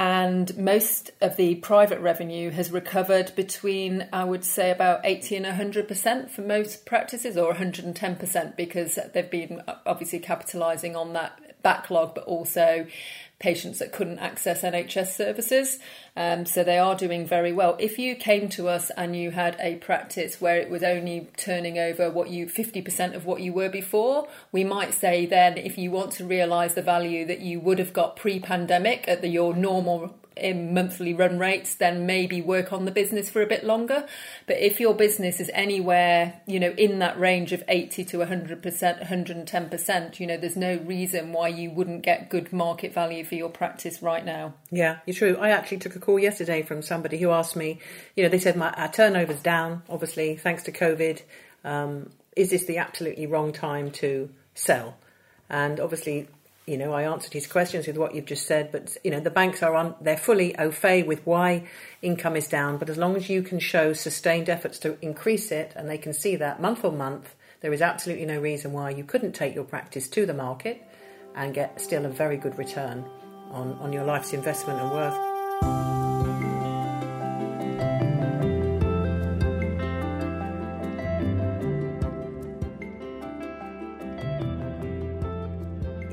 and 0.00 0.56
most 0.56 1.10
of 1.20 1.36
the 1.36 1.56
private 1.56 2.00
revenue 2.00 2.50
has 2.50 2.70
recovered 2.72 3.36
between, 3.36 4.08
I 4.14 4.24
would 4.24 4.46
say, 4.46 4.70
about 4.70 5.02
80 5.04 5.36
and 5.36 5.44
100% 5.44 6.30
for 6.30 6.40
most 6.40 6.86
practices, 6.86 7.36
or 7.36 7.52
110% 7.52 8.56
because 8.56 8.98
they've 9.12 9.30
been 9.30 9.60
obviously 9.84 10.18
capitalising 10.18 10.96
on 10.96 11.12
that 11.12 11.38
backlog, 11.62 12.14
but 12.14 12.24
also 12.24 12.86
patients 13.40 13.78
that 13.78 13.90
couldn't 13.90 14.18
access 14.18 14.62
NHS 14.62 15.16
services. 15.16 15.78
Um, 16.14 16.44
so 16.44 16.62
they 16.62 16.78
are 16.78 16.94
doing 16.94 17.26
very 17.26 17.52
well. 17.52 17.74
If 17.80 17.98
you 17.98 18.14
came 18.14 18.48
to 18.50 18.68
us 18.68 18.90
and 18.96 19.16
you 19.16 19.30
had 19.30 19.56
a 19.58 19.76
practice 19.76 20.40
where 20.40 20.58
it 20.58 20.68
was 20.68 20.82
only 20.82 21.28
turning 21.36 21.78
over 21.78 22.10
what 22.10 22.28
you 22.28 22.46
50% 22.46 23.14
of 23.14 23.24
what 23.24 23.40
you 23.40 23.52
were 23.52 23.70
before, 23.70 24.28
we 24.52 24.62
might 24.62 24.92
say 24.92 25.24
then 25.24 25.56
if 25.56 25.78
you 25.78 25.90
want 25.90 26.12
to 26.12 26.24
realise 26.24 26.74
the 26.74 26.82
value 26.82 27.24
that 27.24 27.40
you 27.40 27.58
would 27.60 27.78
have 27.78 27.94
got 27.94 28.14
pre-pandemic 28.14 29.08
at 29.08 29.22
the, 29.22 29.28
your 29.28 29.56
normal 29.56 30.14
monthly 30.72 31.12
run 31.12 31.38
rates, 31.38 31.74
then 31.74 32.06
maybe 32.06 32.40
work 32.40 32.72
on 32.72 32.84
the 32.84 32.90
business 32.90 33.28
for 33.28 33.42
a 33.42 33.46
bit 33.46 33.64
longer. 33.64 34.06
But 34.46 34.58
if 34.58 34.80
your 34.80 34.94
business 34.94 35.40
is 35.40 35.50
anywhere, 35.52 36.40
you 36.46 36.60
know, 36.60 36.70
in 36.76 36.98
that 37.00 37.18
range 37.18 37.52
of 37.52 37.62
80 37.68 38.04
to 38.06 38.18
100%, 38.18 38.60
110%, 38.60 40.20
you 40.20 40.26
know, 40.26 40.36
there's 40.36 40.56
no 40.56 40.76
reason 40.78 41.32
why 41.32 41.48
you 41.48 41.70
wouldn't 41.70 42.02
get 42.02 42.30
good 42.30 42.52
market 42.52 42.92
value 42.92 43.24
for 43.24 43.34
your 43.34 43.50
practice 43.50 44.02
right 44.02 44.24
now. 44.24 44.54
Yeah, 44.70 44.98
you're 45.06 45.14
true. 45.14 45.36
I 45.38 45.50
actually 45.50 45.78
took 45.78 45.96
a 45.96 46.00
call 46.00 46.18
yesterday 46.18 46.62
from 46.62 46.82
somebody 46.82 47.18
who 47.18 47.30
asked 47.30 47.56
me, 47.56 47.78
you 48.16 48.22
know, 48.22 48.28
they 48.28 48.38
said 48.38 48.56
my 48.56 48.70
our 48.70 48.90
turnover's 48.90 49.42
down, 49.42 49.82
obviously, 49.88 50.36
thanks 50.36 50.62
to 50.64 50.72
COVID. 50.72 51.22
Um, 51.64 52.10
is 52.36 52.50
this 52.50 52.64
the 52.64 52.78
absolutely 52.78 53.26
wrong 53.26 53.52
time 53.52 53.90
to 53.92 54.30
sell? 54.54 54.96
And 55.48 55.80
obviously, 55.80 56.28
you 56.66 56.76
know, 56.76 56.92
I 56.92 57.02
answered 57.02 57.32
his 57.32 57.46
questions 57.46 57.86
with 57.86 57.96
what 57.96 58.14
you've 58.14 58.26
just 58.26 58.46
said, 58.46 58.70
but 58.70 58.96
you 59.02 59.10
know, 59.10 59.20
the 59.20 59.30
banks 59.30 59.62
are 59.62 59.74
on, 59.74 59.94
they're 60.00 60.16
fully 60.16 60.56
au 60.58 60.70
fait 60.70 61.06
with 61.06 61.26
why 61.26 61.64
income 62.02 62.36
is 62.36 62.48
down. 62.48 62.78
But 62.78 62.90
as 62.90 62.96
long 62.96 63.16
as 63.16 63.28
you 63.28 63.42
can 63.42 63.58
show 63.58 63.92
sustained 63.92 64.48
efforts 64.48 64.78
to 64.80 64.96
increase 65.02 65.50
it 65.50 65.72
and 65.74 65.88
they 65.88 65.98
can 65.98 66.12
see 66.12 66.36
that 66.36 66.60
month 66.60 66.84
on 66.84 66.96
month, 66.96 67.34
there 67.60 67.72
is 67.72 67.82
absolutely 67.82 68.26
no 68.26 68.40
reason 68.40 68.72
why 68.72 68.90
you 68.90 69.04
couldn't 69.04 69.32
take 69.32 69.54
your 69.54 69.64
practice 69.64 70.08
to 70.10 70.26
the 70.26 70.34
market 70.34 70.82
and 71.34 71.54
get 71.54 71.80
still 71.80 72.04
a 72.04 72.08
very 72.08 72.36
good 72.36 72.56
return 72.58 73.04
on, 73.50 73.72
on 73.74 73.92
your 73.92 74.04
life's 74.04 74.32
investment 74.32 74.80
and 74.80 74.90
worth. 74.90 75.29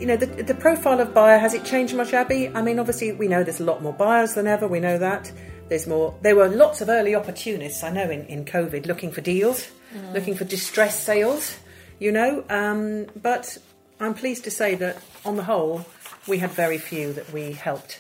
You 0.08 0.16
know, 0.18 0.26
the, 0.26 0.42
the 0.42 0.56
profile 0.56 1.02
of 1.02 1.14
buyer, 1.14 1.38
has 1.38 1.54
it 1.54 1.66
changed 1.66 1.94
much, 1.94 2.14
Abi? 2.14 2.48
I 2.48 2.62
mean, 2.62 2.80
obviously, 2.80 3.12
we 3.12 3.28
know 3.28 3.44
there's 3.44 3.60
a 3.60 3.66
lot 3.66 3.84
more 3.84 3.92
buyers 3.92 4.36
than 4.36 4.48
ever. 4.48 4.66
We 4.66 4.80
know 4.80 4.98
that. 4.98 5.30
There's 5.68 5.86
more. 5.86 6.16
There 6.22 6.34
were 6.34 6.48
lots 6.48 6.80
of 6.80 6.88
early 6.88 7.14
opportunists, 7.14 7.84
I 7.84 7.90
know, 7.90 8.10
in, 8.10 8.26
in 8.28 8.46
COVID, 8.46 8.86
looking 8.86 9.12
for 9.12 9.20
deals, 9.20 9.70
looking 10.14 10.34
for 10.34 10.46
distressed 10.46 11.04
sales, 11.04 11.58
you 12.00 12.14
know. 12.14 12.46
Um, 12.50 13.08
but 13.22 13.58
I'm 14.00 14.14
pleased 14.14 14.46
to 14.46 14.50
say 14.50 14.76
that, 14.76 14.96
on 15.26 15.36
the 15.36 15.44
whole, 15.44 15.86
we 16.26 16.38
had 16.38 16.52
very 16.52 16.78
few 16.78 17.12
that 17.12 17.34
we 17.34 17.52
helped 17.52 18.00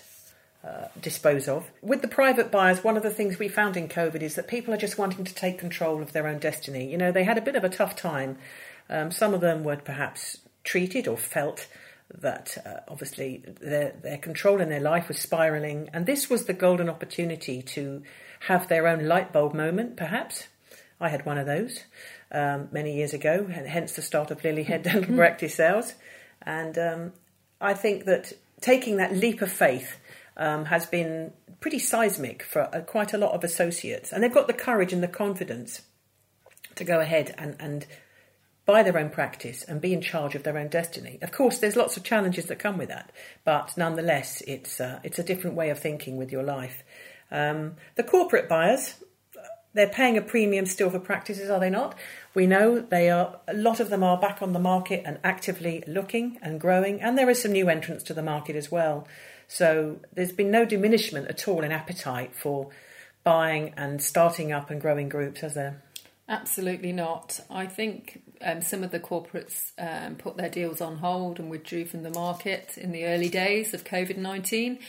uh, 0.66 0.86
dispose 1.02 1.50
of. 1.50 1.70
With 1.82 2.02
the 2.02 2.08
private 2.08 2.52
buyers, 2.52 2.86
one 2.86 2.96
of 2.96 3.04
the 3.04 3.10
things 3.10 3.38
we 3.38 3.50
found 3.50 3.76
in 3.76 3.90
COVID 3.90 4.22
is 4.22 4.36
that 4.36 4.48
people 4.48 4.74
are 4.74 4.78
just 4.78 4.98
wanting 4.98 5.26
to 5.26 5.36
take 5.36 5.60
control 5.60 6.02
of 6.02 6.14
their 6.14 6.26
own 6.26 6.40
destiny. 6.40 6.90
You 6.90 6.98
know, 6.98 7.12
they 7.12 7.26
had 7.26 7.38
a 7.38 7.42
bit 7.42 7.58
of 7.58 7.66
a 7.66 7.70
tough 7.70 7.98
time. 7.98 8.38
Um, 8.90 9.12
some 9.12 9.34
of 9.34 9.42
them 9.42 9.66
were 9.66 9.76
perhaps 9.76 10.38
treated 10.64 11.06
or 11.06 11.18
felt 11.18 11.68
that 12.14 12.58
uh, 12.66 12.80
obviously 12.88 13.44
their, 13.62 13.94
their 14.02 14.18
control 14.18 14.62
in 14.62 14.70
their 14.70 14.80
life 14.80 15.08
was 15.08 15.20
spiraling, 15.20 15.90
and 15.94 16.06
this 16.06 16.30
was 16.30 16.46
the 16.46 16.54
golden 16.54 16.90
opportunity 16.90 17.62
to 17.62 18.04
have 18.42 18.68
their 18.68 18.88
own 18.88 19.06
light 19.06 19.34
bulb 19.34 19.54
moment, 19.54 19.98
perhaps. 19.98 20.48
I 21.00 21.10
had 21.10 21.26
one 21.26 21.38
of 21.38 21.46
those 21.46 21.84
um, 22.32 22.70
many 22.72 22.96
years 22.96 23.14
ago, 23.14 23.48
and 23.52 23.68
hence 23.68 23.94
the 23.94 24.02
start 24.02 24.32
of 24.32 24.42
Lilyhead 24.42 24.84
Dental 24.84 25.16
Practice 25.16 25.56
Sales. 25.56 25.94
And 26.42 26.78
um, 26.78 27.14
I 27.62 27.74
think 27.74 28.06
that 28.06 28.34
taking 28.62 28.98
that 28.98 29.16
leap 29.16 29.42
of 29.42 29.52
faith 29.52 29.98
um, 30.38 30.66
has 30.66 30.86
been 30.86 31.34
pretty 31.60 31.80
seismic 31.80 32.44
for 32.44 32.74
uh, 32.76 32.82
quite 32.82 33.14
a 33.14 33.18
lot 33.18 33.34
of 33.34 33.44
associates, 33.44 34.12
and 34.12 34.24
they've 34.24 34.34
got 34.34 34.48
the 34.48 34.54
courage 34.54 34.94
and 34.94 35.04
the 35.04 35.08
confidence 35.08 35.82
to 36.76 36.84
go 36.84 37.00
ahead 37.00 37.34
and, 37.38 37.56
and 37.60 37.86
buy 38.68 38.84
their 38.84 39.00
own 39.00 39.10
practice 39.10 39.64
and 39.64 39.82
be 39.82 39.94
in 39.94 40.02
charge 40.02 40.36
of 40.36 40.44
their 40.44 40.58
own 40.58 40.68
destiny. 40.68 41.18
Of 41.22 41.32
course, 41.32 41.58
there's 41.58 41.78
lots 41.78 41.96
of 41.98 42.04
challenges 42.04 42.46
that 42.46 42.60
come 42.60 42.78
with 42.78 42.90
that, 42.90 43.12
but 43.46 43.76
nonetheless, 43.78 44.44
it's 44.46 44.80
uh, 44.80 45.00
it's 45.04 45.18
a 45.18 45.24
different 45.24 45.56
way 45.56 45.72
of 45.72 45.80
thinking 45.80 46.18
with 46.18 46.32
your 46.32 46.44
life. 46.44 46.84
Um, 47.32 47.76
the 47.96 48.04
corporate 48.04 48.48
buyers, 48.50 48.96
they're 49.74 49.88
paying 49.88 50.18
a 50.18 50.22
premium 50.22 50.66
still 50.66 50.90
for 50.90 51.00
practices, 51.00 51.50
are 51.50 51.62
they 51.62 51.70
not? 51.70 51.96
We 52.36 52.46
know 52.46 52.80
they 52.80 53.10
are. 53.10 53.40
A 53.48 53.54
lot 53.54 53.80
of 53.80 53.90
them 53.90 54.04
are 54.04 54.18
back 54.18 54.42
on 54.42 54.52
the 54.52 54.60
market 54.60 55.04
and 55.06 55.18
actively 55.24 55.84
looking 55.88 56.38
and 56.42 56.60
growing, 56.60 57.02
and 57.02 57.18
there 57.18 57.30
is 57.30 57.42
some 57.42 57.54
new 57.54 57.70
entrants 57.70 58.04
to 58.04 58.14
the 58.14 58.22
market 58.22 58.58
as 58.58 58.70
well. 58.70 59.08
So 59.48 60.02
there's 60.14 60.34
been 60.34 60.52
no 60.52 60.66
diminishment 60.66 61.30
at 61.30 61.48
all 61.48 61.64
in 61.64 61.72
appetite 61.72 62.36
for 62.36 62.70
buying 63.24 63.74
and 63.78 64.02
starting 64.02 64.52
up 64.52 64.70
and 64.70 64.82
growing 64.82 65.08
groups, 65.08 65.40
has 65.40 65.54
there? 65.54 65.82
Absolutely 66.30 66.92
not. 66.92 67.40
I 67.50 67.68
think 67.68 68.22
um, 68.42 68.62
some 68.62 68.84
of 68.84 68.92
the 68.92 69.00
corporates 69.00 69.72
um, 69.80 70.16
put 70.16 70.36
their 70.36 70.50
deals 70.50 70.82
on 70.82 70.98
hold 70.98 71.40
and 71.40 71.50
withdrew 71.50 71.86
from 71.86 72.04
the 72.04 72.10
market 72.10 72.78
in 72.78 72.92
the 72.92 73.06
early 73.06 73.30
days 73.30 73.74
of 73.74 73.86
COVID 73.86 74.18
19. 74.18 74.80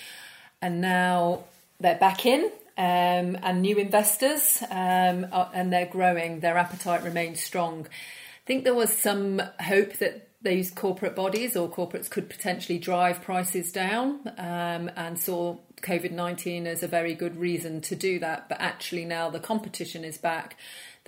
And 0.60 0.80
now 0.80 1.44
they're 1.78 1.98
back 1.98 2.26
in 2.26 2.50
um, 2.78 3.36
and 3.42 3.60
new 3.60 3.76
investors 3.76 4.62
um, 4.70 5.26
are, 5.32 5.50
and 5.52 5.72
they're 5.72 5.86
growing. 5.86 6.40
Their 6.40 6.56
appetite 6.56 7.02
remains 7.02 7.40
strong. 7.40 7.86
I 7.86 8.46
think 8.46 8.64
there 8.64 8.74
was 8.74 8.96
some 8.96 9.42
hope 9.60 9.94
that 9.94 10.28
these 10.42 10.70
corporate 10.70 11.16
bodies 11.16 11.56
or 11.56 11.68
corporates 11.68 12.08
could 12.08 12.30
potentially 12.30 12.78
drive 12.78 13.20
prices 13.22 13.72
down 13.72 14.20
um, 14.38 14.90
and 14.96 15.18
saw 15.18 15.56
COVID 15.82 16.12
19 16.12 16.66
as 16.68 16.84
a 16.84 16.88
very 16.88 17.14
good 17.14 17.36
reason 17.36 17.80
to 17.82 17.96
do 17.96 18.20
that. 18.20 18.48
But 18.48 18.60
actually, 18.60 19.04
now 19.04 19.28
the 19.28 19.40
competition 19.40 20.04
is 20.04 20.16
back 20.16 20.56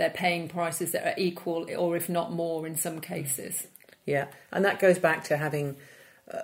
they're 0.00 0.08
paying 0.08 0.48
prices 0.48 0.92
that 0.92 1.06
are 1.06 1.14
equal 1.18 1.68
or 1.76 1.94
if 1.94 2.08
not 2.08 2.32
more 2.32 2.66
in 2.66 2.74
some 2.74 3.00
cases. 3.00 3.66
Yeah, 4.06 4.28
and 4.50 4.64
that 4.64 4.80
goes 4.80 4.98
back 4.98 5.24
to 5.24 5.36
having 5.36 5.76
uh, 6.32 6.40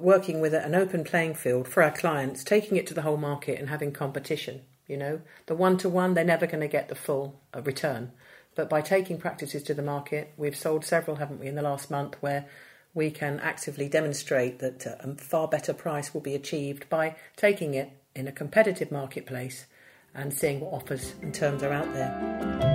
working 0.00 0.40
with 0.40 0.54
an 0.54 0.76
open 0.76 1.02
playing 1.02 1.34
field 1.34 1.66
for 1.66 1.82
our 1.82 1.90
clients, 1.90 2.44
taking 2.44 2.76
it 2.76 2.86
to 2.86 2.94
the 2.94 3.02
whole 3.02 3.16
market 3.16 3.58
and 3.58 3.68
having 3.68 3.90
competition. 3.90 4.60
You 4.86 4.96
know, 4.96 5.20
the 5.46 5.56
one 5.56 5.76
to 5.78 5.88
one, 5.88 6.14
they're 6.14 6.24
never 6.24 6.46
going 6.46 6.60
to 6.60 6.68
get 6.68 6.88
the 6.88 6.94
full 6.94 7.40
uh, 7.52 7.62
return. 7.62 8.12
But 8.54 8.70
by 8.70 8.80
taking 8.80 9.18
practices 9.18 9.64
to 9.64 9.74
the 9.74 9.82
market, 9.82 10.32
we've 10.36 10.56
sold 10.56 10.84
several, 10.84 11.16
haven't 11.16 11.40
we, 11.40 11.48
in 11.48 11.56
the 11.56 11.62
last 11.62 11.90
month 11.90 12.14
where 12.20 12.46
we 12.94 13.10
can 13.10 13.40
actively 13.40 13.88
demonstrate 13.88 14.60
that 14.60 14.86
uh, 14.86 14.94
a 15.00 15.16
far 15.16 15.48
better 15.48 15.74
price 15.74 16.14
will 16.14 16.20
be 16.20 16.36
achieved 16.36 16.88
by 16.88 17.16
taking 17.36 17.74
it 17.74 17.90
in 18.14 18.28
a 18.28 18.32
competitive 18.32 18.92
marketplace 18.92 19.66
and 20.14 20.32
seeing 20.32 20.60
what 20.60 20.72
offers 20.72 21.14
and 21.22 21.34
terms 21.34 21.62
are 21.62 21.72
out 21.72 21.92
there. 21.92 22.73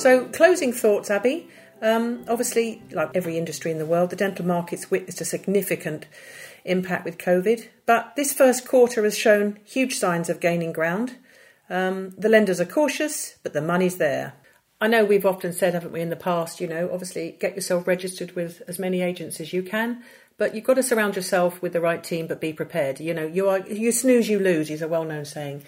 So, 0.00 0.24
closing 0.28 0.72
thoughts, 0.72 1.10
Abi. 1.10 1.50
Um, 1.82 2.24
obviously, 2.26 2.82
like 2.90 3.10
every 3.14 3.36
industry 3.36 3.70
in 3.70 3.76
the 3.76 3.84
world, 3.84 4.08
the 4.08 4.16
dental 4.16 4.46
market's 4.46 4.90
witnessed 4.90 5.20
a 5.20 5.26
significant 5.26 6.06
impact 6.64 7.04
with 7.04 7.18
COVID, 7.18 7.68
but 7.84 8.16
this 8.16 8.32
first 8.32 8.66
quarter 8.66 9.04
has 9.04 9.18
shown 9.18 9.58
huge 9.62 9.98
signs 9.98 10.30
of 10.30 10.40
gaining 10.40 10.72
ground. 10.72 11.18
Um, 11.68 12.14
the 12.16 12.30
lenders 12.30 12.62
are 12.62 12.64
cautious, 12.64 13.36
but 13.42 13.52
the 13.52 13.60
money's 13.60 13.98
there. 13.98 14.32
I 14.80 14.88
know 14.88 15.04
we've 15.04 15.26
often 15.26 15.52
said, 15.52 15.74
haven't 15.74 15.92
we, 15.92 16.00
in 16.00 16.08
the 16.08 16.16
past, 16.16 16.62
you 16.62 16.66
know, 16.66 16.88
obviously 16.90 17.36
get 17.38 17.54
yourself 17.54 17.86
registered 17.86 18.34
with 18.34 18.62
as 18.66 18.78
many 18.78 19.02
agents 19.02 19.38
as 19.38 19.52
you 19.52 19.62
can, 19.62 20.02
but 20.38 20.54
you've 20.54 20.64
got 20.64 20.74
to 20.74 20.82
surround 20.82 21.14
yourself 21.14 21.60
with 21.60 21.74
the 21.74 21.80
right 21.82 22.02
team, 22.02 22.26
but 22.26 22.40
be 22.40 22.54
prepared. 22.54 23.00
You 23.00 23.12
know, 23.12 23.26
you 23.26 23.50
are 23.50 23.58
you 23.68 23.92
snooze, 23.92 24.30
you 24.30 24.38
lose 24.38 24.70
is 24.70 24.80
a 24.80 24.88
well 24.88 25.04
known 25.04 25.26
saying. 25.26 25.62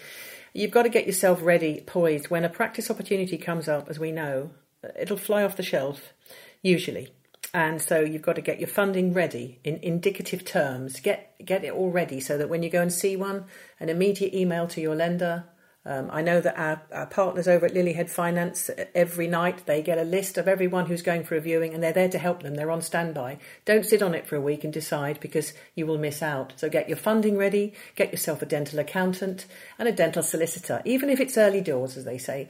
You've 0.53 0.71
got 0.71 0.83
to 0.83 0.89
get 0.89 1.07
yourself 1.07 1.39
ready, 1.41 1.81
poised. 1.85 2.29
When 2.29 2.45
a 2.45 2.49
practice 2.49 2.91
opportunity 2.91 3.37
comes 3.37 3.67
up, 3.67 3.89
as 3.89 3.97
we 3.97 4.11
know, 4.11 4.51
it'll 4.97 5.17
fly 5.17 5.43
off 5.43 5.57
the 5.57 5.63
shelf, 5.63 6.13
usually. 6.61 7.13
And 7.55 7.81
so 7.81 7.99
you've 7.99 8.21
got 8.21 8.35
to 8.35 8.41
get 8.41 8.59
your 8.59 8.67
funding 8.67 9.13
ready 9.13 9.59
in 9.63 9.77
indicative 9.77 10.43
terms. 10.45 10.99
Get 10.99 11.35
get 11.43 11.63
it 11.63 11.73
all 11.73 11.91
ready 11.91 12.19
so 12.19 12.37
that 12.37 12.49
when 12.49 12.63
you 12.63 12.69
go 12.69 12.81
and 12.81 12.91
see 12.91 13.15
one, 13.15 13.45
an 13.79 13.89
immediate 13.89 14.33
email 14.33 14.67
to 14.67 14.81
your 14.81 14.95
lender. 14.95 15.45
Um, 15.85 16.09
I 16.11 16.21
know 16.21 16.39
that 16.39 16.57
our, 16.57 16.81
our 16.93 17.05
partners 17.05 17.47
over 17.47 17.65
at 17.65 17.73
Lilyhead 17.73 18.09
Finance 18.09 18.69
every 18.95 19.27
night 19.27 19.65
they 19.65 19.81
get 19.81 19.97
a 19.97 20.03
list 20.03 20.37
of 20.37 20.47
everyone 20.47 20.85
who's 20.85 21.01
going 21.01 21.23
for 21.23 21.35
a 21.35 21.41
viewing 21.41 21.73
and 21.73 21.83
they're 21.83 21.91
there 21.91 22.09
to 22.09 22.17
help 22.17 22.41
them. 22.41 22.55
They're 22.55 22.71
on 22.71 22.81
standby. 22.81 23.37
Don't 23.65 23.85
sit 23.85 24.01
on 24.01 24.15
it 24.15 24.25
for 24.25 24.37
a 24.37 24.41
week 24.41 24.63
and 24.63 24.71
decide 24.71 25.19
because 25.19 25.53
you 25.75 25.85
will 25.85 25.97
miss 25.97 26.23
out. 26.23 26.53
So 26.55 26.69
get 26.69 26.87
your 26.87 26.97
funding 26.97 27.37
ready, 27.37 27.73
get 27.95 28.11
yourself 28.11 28.41
a 28.41 28.45
dental 28.45 28.79
accountant 28.79 29.45
and 29.77 29.89
a 29.89 29.91
dental 29.91 30.23
solicitor, 30.23 30.81
even 30.85 31.09
if 31.09 31.19
it's 31.19 31.37
early 31.37 31.61
doors, 31.61 31.97
as 31.97 32.05
they 32.05 32.17
say 32.17 32.47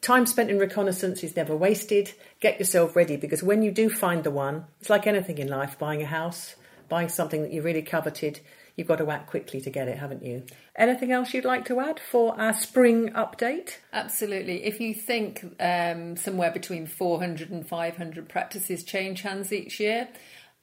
time 0.00 0.26
spent 0.26 0.50
in 0.50 0.58
reconnaissance 0.58 1.22
is 1.22 1.36
never 1.36 1.54
wasted. 1.54 2.12
Get 2.40 2.58
yourself 2.58 2.96
ready 2.96 3.16
because 3.16 3.42
when 3.42 3.62
you 3.62 3.70
do 3.70 3.88
find 3.90 4.24
the 4.24 4.30
one, 4.30 4.64
it's 4.80 4.90
like 4.90 5.06
anything 5.06 5.38
in 5.38 5.48
life 5.48 5.78
buying 5.78 6.02
a 6.02 6.06
house, 6.06 6.56
buying 6.88 7.08
something 7.08 7.42
that 7.42 7.52
you 7.52 7.62
really 7.62 7.82
coveted. 7.82 8.40
You've 8.80 8.88
got 8.88 8.96
to 8.96 9.10
act 9.10 9.26
quickly 9.26 9.60
to 9.60 9.68
get 9.68 9.88
it, 9.88 9.98
haven't 9.98 10.24
you? 10.24 10.42
Anything 10.74 11.12
else 11.12 11.34
you'd 11.34 11.44
like 11.44 11.66
to 11.66 11.80
add 11.80 12.00
for 12.00 12.40
our 12.40 12.54
spring 12.54 13.10
update? 13.10 13.76
Absolutely. 13.92 14.64
If 14.64 14.80
you 14.80 14.94
think 14.94 15.44
um, 15.60 16.16
somewhere 16.16 16.50
between 16.50 16.86
400 16.86 17.50
and 17.50 17.68
500 17.68 18.26
practices 18.30 18.82
change 18.82 19.20
hands 19.20 19.52
each 19.52 19.80
year, 19.80 20.08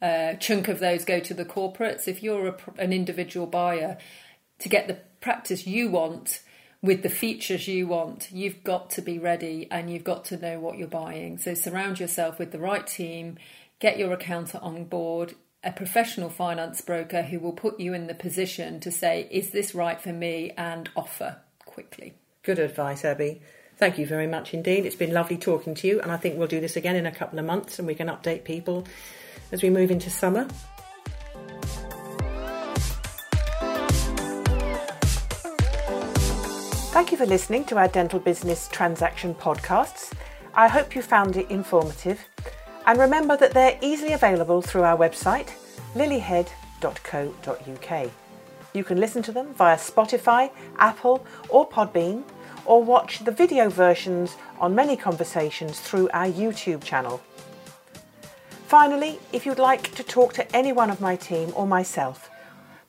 a 0.02 0.36
chunk 0.40 0.68
of 0.68 0.80
those 0.80 1.06
go 1.06 1.20
to 1.20 1.36
the 1.36 1.46
corporates. 1.46 2.08
If 2.08 2.24
you're 2.24 2.48
a, 2.48 2.58
an 2.80 2.92
individual 2.92 3.46
buyer, 3.46 4.00
to 4.62 4.68
get 4.68 4.88
the 4.88 4.98
practice 5.22 5.68
you 5.68 5.92
want, 5.92 6.42
with 6.82 7.04
the 7.04 7.10
features 7.10 7.68
you 7.68 7.86
want, 7.86 8.32
you've 8.32 8.64
got 8.64 8.90
to 8.90 9.04
be 9.04 9.20
ready 9.20 9.68
and 9.70 9.92
you've 9.92 10.04
got 10.04 10.26
to 10.26 10.38
know 10.38 10.60
what 10.60 10.80
you're 10.80 10.88
buying. 10.88 11.38
So 11.38 11.54
surround 11.54 12.00
yourself 12.00 12.40
with 12.40 12.52
the 12.52 12.58
right 12.58 12.88
team, 12.88 13.38
get 13.80 14.00
your 14.00 14.12
accountant 14.12 14.64
on 14.64 14.86
board, 14.86 15.36
a 15.68 15.72
professional 15.74 16.30
finance 16.30 16.80
broker 16.80 17.22
who 17.22 17.40
will 17.40 17.52
put 17.52 17.78
you 17.78 17.94
in 17.94 18.08
the 18.08 18.16
position 18.16 18.80
to 18.80 18.90
say, 18.90 19.28
is 19.30 19.50
this 19.50 19.76
right 19.76 20.00
for 20.00 20.14
me, 20.14 20.54
and 20.58 20.90
offer 20.96 21.36
quickly. 21.66 22.14
Good 22.42 22.58
advice, 22.58 23.04
Abi. 23.04 23.42
Thank 23.76 23.98
you 23.98 24.08
very 24.08 24.28
much 24.28 24.54
indeed. 24.54 24.86
It's 24.86 24.96
been 24.96 25.12
lovely 25.12 25.38
talking 25.38 25.76
to 25.76 25.88
you, 25.88 26.00
and 26.00 26.10
I 26.10 26.16
think 26.16 26.38
we'll 26.38 26.48
do 26.48 26.62
this 26.62 26.78
again 26.78 26.96
in 26.96 27.06
a 27.06 27.12
couple 27.12 27.38
of 27.38 27.44
months 27.46 27.80
and 27.80 27.88
we 27.88 27.96
can 27.96 28.08
update 28.08 28.46
people 28.46 28.88
as 29.52 29.62
we 29.62 29.70
move 29.70 29.92
into 29.92 30.10
summer. 30.10 30.48
Thank 36.94 37.12
you 37.12 37.18
for 37.18 37.26
listening 37.26 37.66
to 37.66 37.78
our 37.78 37.90
Dental 37.90 38.20
Business 38.20 38.70
Transaction 38.70 39.36
podcasts. 39.36 40.14
I 40.56 40.70
hope 40.70 40.96
you 40.96 41.02
found 41.02 41.36
it 41.36 41.52
informative. 41.52 42.26
And 42.88 43.00
remember 43.00 43.38
that 43.38 43.54
they're 43.54 43.78
easily 43.82 44.14
available 44.14 44.62
through 44.62 44.84
our 44.84 44.98
website, 44.98 45.50
lilyhead.co.uk. 45.94 48.12
You 48.74 48.84
can 48.84 49.00
listen 49.00 49.22
to 49.24 49.34
them 49.34 49.54
via 49.54 49.76
Spotify, 49.76 50.52
Apple, 50.78 51.26
or 51.50 51.68
Podbean, 51.68 52.24
or 52.66 52.82
watch 52.82 53.20
the 53.20 53.32
video 53.32 53.70
versions 53.70 54.38
on 54.60 54.74
many 54.74 54.96
conversations 54.96 55.82
through 55.82 56.10
our 56.14 56.28
YouTube 56.28 56.82
channel. 56.82 57.22
Finally, 58.68 59.20
if 59.34 59.46
you'd 59.46 59.60
like 59.60 59.94
to 59.96 60.04
talk 60.04 60.32
to 60.34 60.56
any 60.56 60.72
one 60.72 60.90
of 60.90 61.02
my 61.02 61.18
team 61.18 61.52
or 61.56 61.68
myself, 61.68 62.30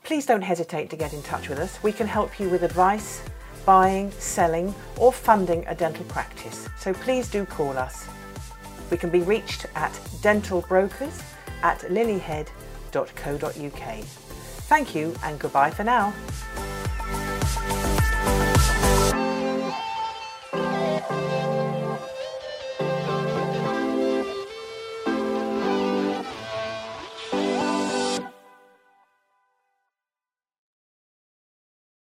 please 0.04 0.26
don't 0.26 0.42
hesitate 0.42 0.90
to 0.90 0.96
get 0.96 1.12
in 1.12 1.22
touch 1.22 1.48
with 1.48 1.58
us. 1.58 1.82
We 1.82 1.92
can 1.92 2.06
help 2.06 2.38
you 2.38 2.48
with 2.48 2.62
advice 2.62 3.20
buying, 3.66 4.12
selling, 4.12 4.74
or 4.96 5.12
funding 5.12 5.64
a 5.66 5.74
dental 5.74 6.04
practice, 6.06 6.68
so 6.78 6.94
please 6.94 7.28
do 7.28 7.44
call 7.44 7.76
us. 7.76 8.08
We 8.90 8.96
can 8.96 9.10
be 9.10 9.20
reached 9.20 9.66
at 9.74 9.92
dentalbrokers 10.22 11.22
at 11.62 11.80
lilyhead.co.uk. 11.80 14.04
Thank 14.68 14.94
you 14.94 15.14
and 15.24 15.38
goodbye 15.38 15.70
for 15.70 15.84
now. 15.84 16.14